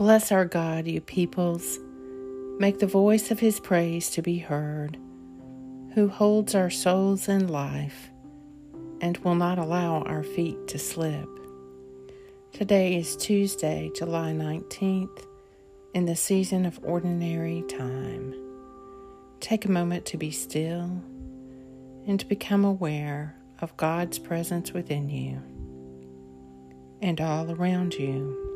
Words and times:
Bless 0.00 0.32
our 0.32 0.46
God, 0.46 0.86
you 0.86 1.02
peoples. 1.02 1.78
Make 2.58 2.78
the 2.78 2.86
voice 2.86 3.30
of 3.30 3.38
his 3.38 3.60
praise 3.60 4.08
to 4.12 4.22
be 4.22 4.38
heard, 4.38 4.96
who 5.92 6.08
holds 6.08 6.54
our 6.54 6.70
souls 6.70 7.28
in 7.28 7.48
life 7.48 8.08
and 9.02 9.18
will 9.18 9.34
not 9.34 9.58
allow 9.58 10.00
our 10.04 10.22
feet 10.22 10.68
to 10.68 10.78
slip. 10.78 11.28
Today 12.54 12.96
is 12.96 13.14
Tuesday, 13.14 13.90
July 13.94 14.32
19th, 14.32 15.26
in 15.92 16.06
the 16.06 16.16
season 16.16 16.64
of 16.64 16.80
ordinary 16.82 17.62
time. 17.68 18.34
Take 19.40 19.66
a 19.66 19.70
moment 19.70 20.06
to 20.06 20.16
be 20.16 20.30
still 20.30 21.02
and 22.06 22.18
to 22.18 22.24
become 22.24 22.64
aware 22.64 23.36
of 23.58 23.76
God's 23.76 24.18
presence 24.18 24.72
within 24.72 25.10
you 25.10 25.42
and 27.02 27.20
all 27.20 27.52
around 27.52 27.92
you. 27.92 28.49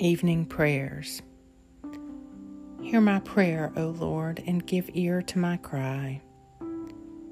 Evening 0.00 0.46
Prayers. 0.46 1.22
Hear 2.80 3.00
my 3.00 3.18
prayer, 3.18 3.72
O 3.76 3.88
Lord, 3.88 4.40
and 4.46 4.64
give 4.64 4.88
ear 4.94 5.22
to 5.22 5.40
my 5.40 5.56
cry. 5.56 6.22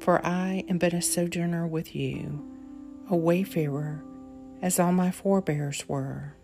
For 0.01 0.24
I 0.27 0.65
am 0.69 0.79
but 0.79 0.93
a 0.93 1.01
sojourner 1.01 1.69
with 1.69 1.95
you, 1.95 2.45
a 3.09 3.15
wayfarer, 3.15 4.02
as 4.62 4.80
all 4.80 4.91
my 4.91 5.12
forebears 5.12 5.88
were. 5.88 6.34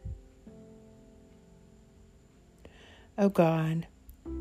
O 3.19 3.29
God, 3.29 3.89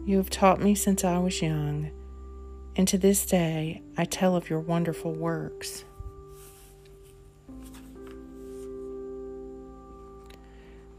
you 0.06 0.18
have 0.18 0.30
taught 0.30 0.62
me 0.62 0.76
since 0.76 1.04
I 1.04 1.18
was 1.18 1.42
young, 1.42 1.90
and 2.76 2.88
to 2.90 3.00
this 3.00 3.26
day 3.26 3.82
I 3.98 4.06
tell 4.06 4.36
of 4.36 4.52
your 4.52 4.60
wonderful 4.60 5.14
works. 5.14 5.84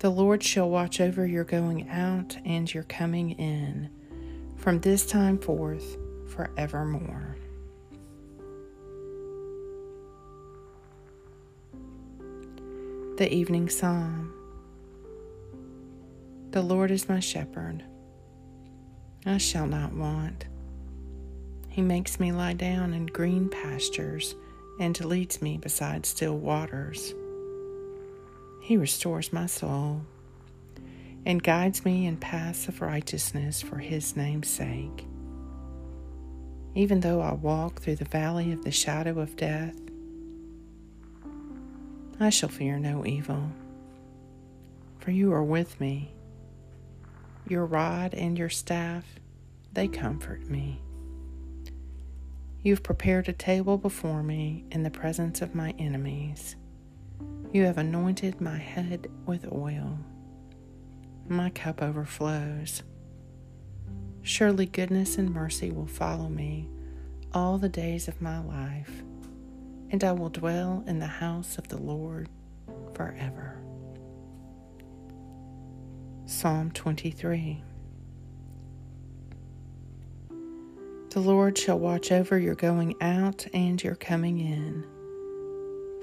The 0.02 0.10
Lord 0.10 0.42
shall 0.42 0.68
watch 0.68 1.00
over 1.00 1.24
your 1.24 1.44
going 1.44 1.88
out 1.88 2.36
and 2.44 2.74
your 2.74 2.82
coming 2.82 3.38
in 3.38 3.88
from 4.56 4.80
this 4.80 5.06
time 5.06 5.38
forth 5.38 5.96
forevermore. 6.26 7.36
The 13.16 13.32
Evening 13.32 13.68
Psalm 13.68 14.34
The 16.50 16.62
Lord 16.62 16.90
is 16.90 17.08
my 17.08 17.20
shepherd, 17.20 17.84
I 19.24 19.38
shall 19.38 19.68
not 19.68 19.92
want. 19.92 20.46
He 21.68 21.80
makes 21.80 22.18
me 22.18 22.32
lie 22.32 22.54
down 22.54 22.92
in 22.92 23.06
green 23.06 23.48
pastures 23.48 24.34
and 24.80 24.98
leads 25.04 25.40
me 25.40 25.58
beside 25.58 26.04
still 26.06 26.38
waters. 26.38 27.14
He 28.62 28.76
restores 28.76 29.32
my 29.32 29.46
soul 29.46 30.02
and 31.26 31.42
guides 31.42 31.84
me 31.84 32.06
in 32.06 32.16
paths 32.16 32.68
of 32.68 32.80
righteousness 32.80 33.60
for 33.60 33.78
His 33.78 34.16
name's 34.16 34.48
sake. 34.48 35.04
Even 36.76 37.00
though 37.00 37.20
I 37.20 37.32
walk 37.32 37.80
through 37.80 37.96
the 37.96 38.04
valley 38.04 38.52
of 38.52 38.62
the 38.62 38.70
shadow 38.70 39.18
of 39.18 39.34
death, 39.34 39.74
I 42.20 42.30
shall 42.30 42.48
fear 42.50 42.78
no 42.78 43.04
evil, 43.04 43.50
for 45.00 45.10
you 45.10 45.32
are 45.32 45.42
with 45.42 45.80
me. 45.80 46.12
Your 47.48 47.66
rod 47.66 48.14
and 48.14 48.38
your 48.38 48.48
staff, 48.48 49.04
they 49.72 49.88
comfort 49.88 50.48
me. 50.48 50.80
You've 52.62 52.84
prepared 52.84 53.28
a 53.28 53.32
table 53.32 53.76
before 53.76 54.22
me 54.22 54.66
in 54.70 54.84
the 54.84 54.90
presence 54.90 55.42
of 55.42 55.52
my 55.52 55.74
enemies. 55.80 56.54
You 57.52 57.64
have 57.64 57.76
anointed 57.76 58.40
my 58.40 58.56
head 58.56 59.10
with 59.26 59.52
oil. 59.52 59.98
My 61.28 61.50
cup 61.50 61.82
overflows. 61.82 62.82
Surely 64.22 64.64
goodness 64.64 65.18
and 65.18 65.28
mercy 65.28 65.70
will 65.70 65.86
follow 65.86 66.30
me 66.30 66.70
all 67.34 67.58
the 67.58 67.68
days 67.68 68.08
of 68.08 68.22
my 68.22 68.40
life, 68.40 69.02
and 69.90 70.02
I 70.02 70.12
will 70.12 70.30
dwell 70.30 70.82
in 70.86 70.98
the 70.98 71.06
house 71.06 71.58
of 71.58 71.68
the 71.68 71.76
Lord 71.76 72.30
forever. 72.94 73.58
Psalm 76.24 76.70
23 76.70 77.62
The 81.10 81.20
Lord 81.20 81.58
shall 81.58 81.78
watch 81.78 82.12
over 82.12 82.38
your 82.38 82.54
going 82.54 82.94
out 83.02 83.46
and 83.52 83.82
your 83.82 83.96
coming 83.96 84.40
in 84.40 84.86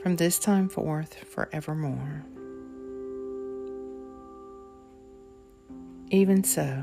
from 0.01 0.15
this 0.15 0.39
time 0.39 0.69
forth 0.69 1.15
forevermore. 1.25 2.25
Even 6.09 6.43
so, 6.43 6.81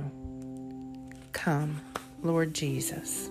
come, 1.33 1.81
Lord 2.23 2.55
Jesus. 2.55 3.31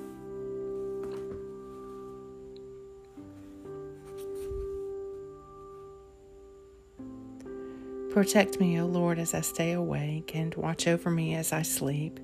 Protect 8.11 8.59
me, 8.61 8.79
O 8.79 8.85
Lord, 8.85 9.19
as 9.19 9.33
I 9.33 9.41
stay 9.41 9.73
awake, 9.73 10.31
and 10.33 10.55
watch 10.55 10.87
over 10.87 11.11
me 11.11 11.35
as 11.35 11.51
I 11.51 11.63
sleep, 11.63 12.19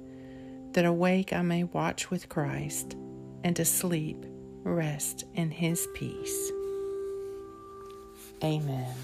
that 0.72 0.86
awake 0.86 1.34
I 1.34 1.42
may 1.42 1.66
watch 1.66 2.10
with 2.10 2.30
Christ, 2.30 2.96
and 3.44 3.60
asleep 3.60 4.26
rest 4.64 5.26
in 5.36 5.52
his 5.52 5.88
peace. 5.94 6.52
Amen. 8.44 8.96